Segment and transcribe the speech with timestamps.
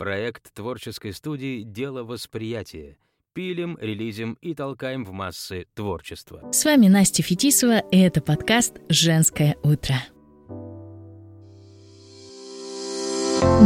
[0.00, 2.96] Проект творческой студии «Дело восприятия».
[3.34, 6.40] Пилим, релизим и толкаем в массы творчество.
[6.52, 9.96] С вами Настя Фетисова, и это подкаст «Женское утро».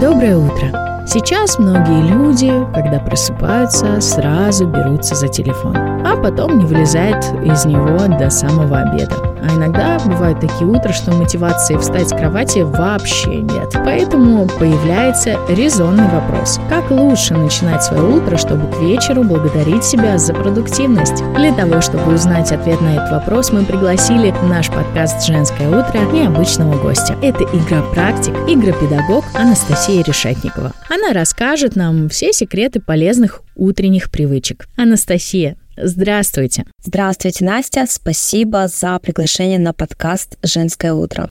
[0.00, 1.04] Доброе утро!
[1.06, 8.08] Сейчас многие люди, когда просыпаются, сразу берутся за телефон, а потом не вылезают из него
[8.18, 9.31] до самого обеда.
[9.42, 13.72] А иногда бывают такие утра, что мотивации встать с кровати вообще нет.
[13.84, 16.60] Поэтому появляется резонный вопрос.
[16.68, 21.22] Как лучше начинать свое утро, чтобы к вечеру благодарить себя за продуктивность?
[21.36, 26.00] Для того, чтобы узнать ответ на этот вопрос, мы пригласили в наш подкаст «Женское утро»
[26.12, 27.16] необычного гостя.
[27.22, 30.72] Это игропрактик, игропедагог Анастасия Решетникова.
[30.88, 34.66] Она расскажет нам все секреты полезных утренних привычек.
[34.76, 36.64] Анастасия, Здравствуйте.
[36.82, 37.86] Здравствуйте, Настя.
[37.88, 41.28] Спасибо за приглашение на подкаст «Женское утро».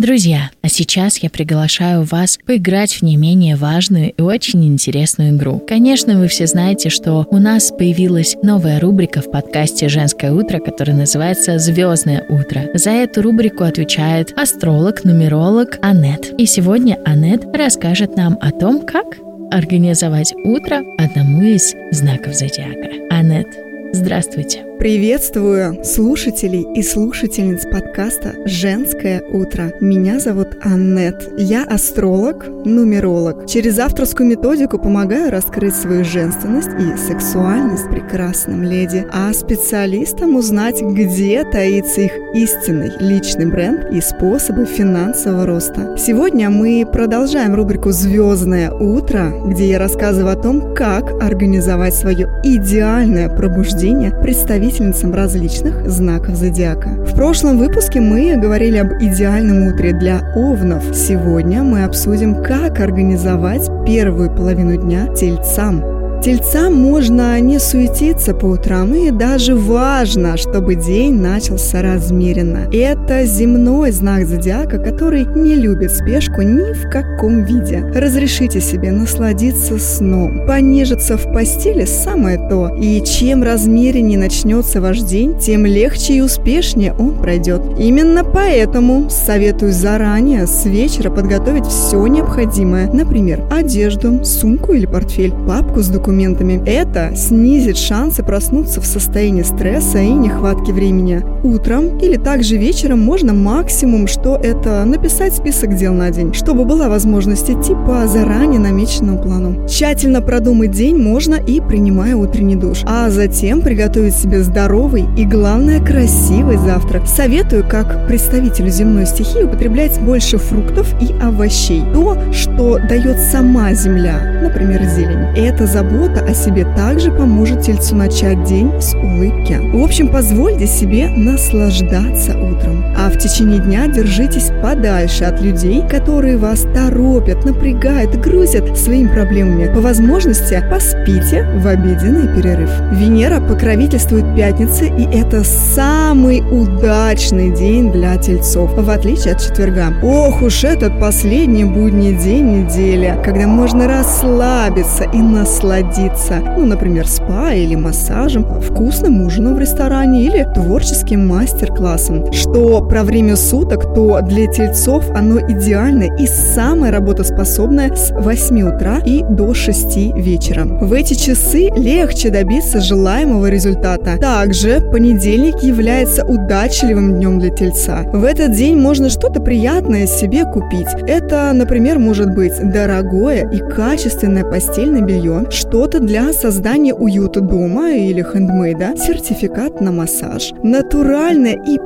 [0.00, 5.62] Друзья, а сейчас я приглашаю вас поиграть в не менее важную и очень интересную игру.
[5.68, 10.96] Конечно, вы все знаете, что у нас появилась новая рубрика в подкасте «Женское утро», которая
[10.96, 12.70] называется «Звездное утро».
[12.72, 16.32] За эту рубрику отвечает астролог, нумеролог Анет.
[16.38, 19.04] И сегодня Анет расскажет нам о том, как
[19.50, 22.88] организовать утро одному из знаков зодиака.
[23.10, 23.48] Анет,
[23.92, 24.69] здравствуйте.
[24.80, 29.74] Приветствую слушателей и слушательниц подкаста «Женское утро».
[29.78, 31.34] Меня зовут Аннет.
[31.36, 33.46] Я астролог, нумеролог.
[33.46, 41.44] Через авторскую методику помогаю раскрыть свою женственность и сексуальность прекрасным леди, а специалистам узнать, где
[41.44, 45.94] таится их истинный личный бренд и способы финансового роста.
[45.98, 53.28] Сегодня мы продолжаем рубрику «Звездное утро», где я рассказываю о том, как организовать свое идеальное
[53.28, 56.90] пробуждение представителей представительницам различных знаков зодиака.
[57.04, 60.84] В прошлом выпуске мы говорили об идеальном утре для овнов.
[60.94, 65.82] Сегодня мы обсудим, как организовать первую половину дня тельцам.
[66.22, 72.68] Тельцам можно не суетиться по утрам, и даже важно, чтобы день начался размеренно.
[72.72, 77.80] Это земной знак зодиака, который не любит спешку ни в каком виде.
[77.94, 80.46] Разрешите себе насладиться сном.
[80.46, 82.74] Понежиться в постели– самое то.
[82.80, 87.62] И чем размереннее начнется ваш день, тем легче и успешнее он пройдет.
[87.78, 92.90] Именно поэтому советую заранее с вечера подготовить все необходимое.
[92.92, 96.62] Например, одежду, сумку или портфель, папку с документами.
[96.66, 101.22] Это снизит шансы проснуться в состоянии стресса и нехватки времени.
[101.42, 106.88] Утром или также вечером можно максимум, что это написать список дел на день, чтобы была
[106.88, 109.66] возможность идти по заранее намеченному плану.
[109.68, 115.84] Тщательно продумать день можно и принимая утренний душ, а затем приготовить себе здоровый и, главное,
[115.84, 117.06] красивый завтрак.
[117.06, 121.82] Советую, как представителю земной стихии, употреблять больше фруктов и овощей.
[121.92, 125.20] То, что дает сама земля, например, зелень.
[125.60, 129.58] Забота забота о себе также поможет тельцу начать день с улыбки.
[129.72, 132.84] В общем, позвольте себе наслаждаться утром.
[132.96, 139.72] А в течение дня держитесь подальше от людей, которые вас торопят, напрягают, грузят своими проблемами.
[139.72, 142.70] По возможности поспите в обеденный перерыв.
[142.92, 149.92] Венера покровительствует пятнице, и это самый удачный день для тельцов, в отличие от четверга.
[150.02, 157.52] Ох уж этот последний будний день недели, когда можно расслабиться и насладиться ну, например, спа
[157.52, 162.32] или массажем, вкусным ужином в ресторане или творческим мастер-классом.
[162.32, 168.98] Что про время суток, то для тельцов оно идеально и самое работоспособное с 8 утра
[169.04, 170.64] и до 6 вечера.
[170.64, 174.18] В эти часы легче добиться желаемого результата.
[174.20, 178.02] Также понедельник является удачливым днем для тельца.
[178.12, 180.88] В этот день можно что-то приятное себе купить.
[181.06, 188.22] Это, например, может быть дорогое и качественное постельное белье, что-то для создания уюта дома или
[188.22, 191.78] хендмейда, сертификат на массаж, натуральная и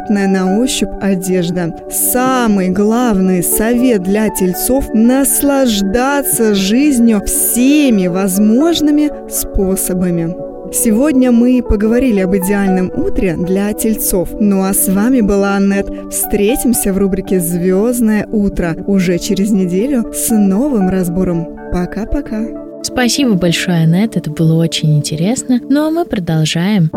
[0.00, 1.74] приятная на ощупь одежда.
[1.90, 10.34] Самый главный совет для тельцов– наслаждаться жизнью всеми возможными способами.
[10.72, 14.30] Сегодня мы поговорили об идеальном утре для тельцов.
[14.38, 15.88] Ну а с вами была Аннет.
[16.10, 21.56] Встретимся в рубрике «Звездное утро» уже через неделю с новым разбором.
[21.72, 22.46] Пока-пока.
[22.82, 25.60] Спасибо большое, Анет, это было очень интересно.
[25.68, 26.90] Ну а мы продолжаем.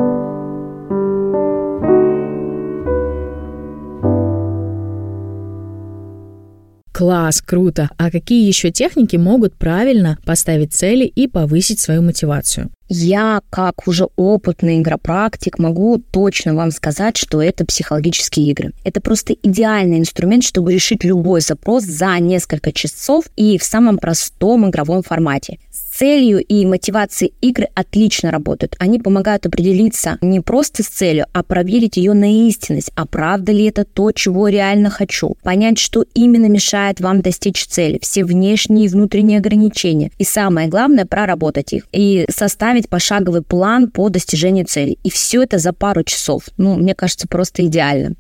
[6.93, 7.89] Класс, круто.
[7.97, 12.69] А какие еще техники могут правильно поставить цели и повысить свою мотивацию?
[12.87, 18.73] Я, как уже опытный игропрактик, могу точно вам сказать, что это психологические игры.
[18.83, 24.69] Это просто идеальный инструмент, чтобы решить любой запрос за несколько часов и в самом простом
[24.69, 25.57] игровом формате
[26.03, 28.75] целью и мотивацией игры отлично работают.
[28.77, 32.91] Они помогают определиться не просто с целью, а проверить ее на истинность.
[32.95, 35.37] А правда ли это то, чего реально хочу?
[35.43, 37.99] Понять, что именно мешает вам достичь цели.
[38.01, 40.11] Все внешние и внутренние ограничения.
[40.17, 41.87] И самое главное, проработать их.
[41.93, 44.97] И составить пошаговый план по достижению цели.
[45.03, 46.49] И все это за пару часов.
[46.57, 48.15] Ну, мне кажется, просто идеально.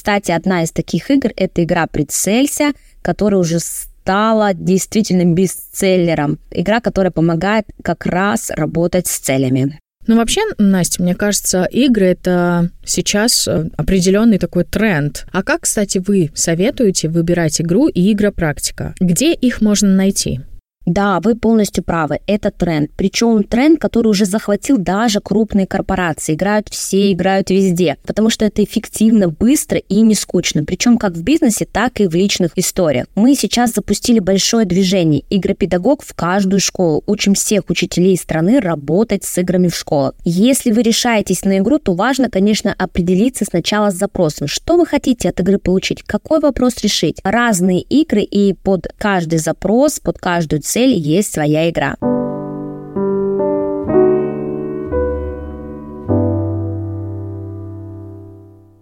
[0.00, 6.38] Кстати, одна из таких игр– это игра «Прицелься», которая уже стала действительно бестселлером.
[6.50, 9.78] Игра, которая помогает как раз работать с целями.
[10.06, 15.26] Ну, вообще, Настя, мне кажется, игры— это сейчас э, определенный такой тренд.
[15.32, 18.94] А как, кстати, вы советуете выбирать игру и игропрактика?
[19.00, 20.40] Где их можно найти?
[20.90, 22.90] Да, вы полностью правы, это тренд.
[22.96, 26.34] Причем тренд, который уже захватил даже крупные корпорации.
[26.34, 27.96] Играют все, играют везде.
[28.04, 30.64] Потому что это эффективно, быстро и не скучно.
[30.64, 33.06] Причем как в бизнесе, так и в личных историях.
[33.14, 37.04] Мы сейчас запустили большое движение «Игропедагог в каждую школу».
[37.06, 40.14] Учим всех учителей страны работать с играми в школах.
[40.24, 44.48] Если вы решаетесь на игру, то важно, конечно, определиться сначала с запросом.
[44.48, 46.02] Что вы хотите от игры получить?
[46.02, 47.20] Какой вопрос решить?
[47.22, 51.96] Разные игры и под каждый запрос, под каждую цель есть своя игра.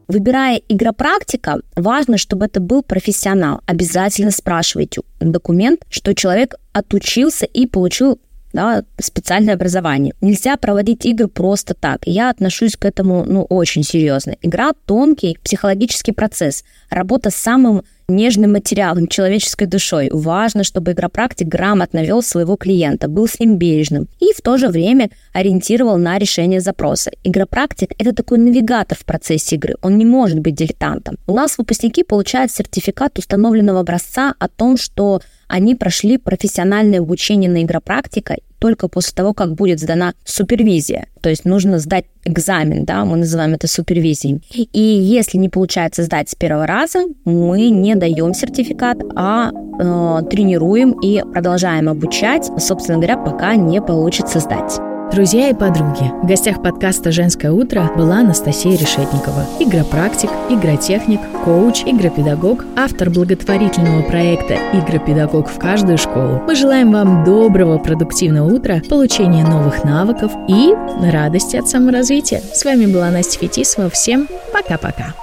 [0.09, 3.61] Выбирая игропрактика, важно, чтобы это был профессионал.
[3.67, 8.19] Обязательно спрашивайте документ, что человек отучился и получил
[8.55, 10.15] да, специальное образование.
[10.23, 12.01] Нельзя проводить игры просто так.
[12.07, 14.35] Я отношусь к этому ну, очень серьезно.
[14.41, 16.65] Игра— тонкий психологический процесс.
[16.89, 20.09] Работа с самым нежным материалом, человеческой душой.
[20.11, 24.69] Важно, чтобы игропрактик грамотно вел своего клиента, был с ним бережным и в то же
[24.69, 27.11] время ориентировал на решение запроса.
[27.23, 31.17] Игропрактик— это такой навигатор в процессе игры, он не может быть дилетантом.
[31.27, 37.63] У нас выпускники получают сертификат установленного образца о том, что они прошли профессиональное обучение на
[37.63, 41.07] игропрактика только после того, как будет сдана супервизия.
[41.21, 44.43] То есть нужно сдать экзамен, да, мы называем это супервизией.
[44.73, 50.93] И если не получается сдать с первого раза, мы не даем сертификат, а э, тренируем
[51.01, 54.79] и продолжаем обучать, собственно говоря, пока не получится сдать.
[55.13, 62.65] Друзья и подруги, в гостях подкаста «Женское утро» была Анастасия Решетникова, игропрактик, игротехник, коуч, игропедагог,
[62.77, 66.43] автор благотворительного проекта «Игропедагог в каждую школу».
[66.47, 70.75] Мы желаем вам доброго, продуктивного утра, получения новых навыков и
[71.11, 72.41] радости от саморазвития.
[72.41, 73.89] С вами была Настя Фетисова.
[73.89, 75.15] Всем пока-пока.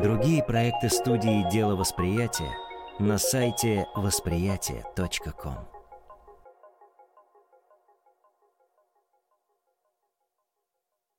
[0.00, 2.65] Другие проекты студии «Дело восприятия»
[2.98, 5.75] на сайте восприятие.ком.